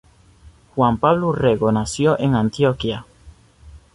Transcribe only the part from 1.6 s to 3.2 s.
nació en Antioquia.